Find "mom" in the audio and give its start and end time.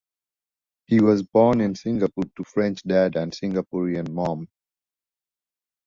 4.09-4.47